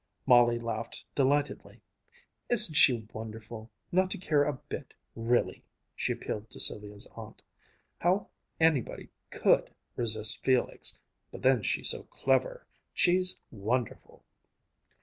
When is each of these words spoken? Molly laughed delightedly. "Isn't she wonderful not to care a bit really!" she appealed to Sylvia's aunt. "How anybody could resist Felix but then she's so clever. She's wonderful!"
Molly 0.25 0.57
laughed 0.57 1.05
delightedly. 1.13 1.79
"Isn't 2.49 2.73
she 2.73 3.05
wonderful 3.13 3.69
not 3.91 4.09
to 4.09 4.17
care 4.17 4.43
a 4.45 4.53
bit 4.53 4.95
really!" 5.15 5.63
she 5.95 6.11
appealed 6.11 6.49
to 6.49 6.59
Sylvia's 6.59 7.05
aunt. 7.15 7.43
"How 7.99 8.29
anybody 8.59 9.11
could 9.29 9.75
resist 9.95 10.43
Felix 10.43 10.97
but 11.29 11.43
then 11.43 11.61
she's 11.61 11.91
so 11.91 12.01
clever. 12.05 12.65
She's 12.95 13.39
wonderful!" 13.51 14.25